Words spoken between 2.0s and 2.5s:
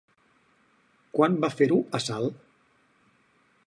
Salt?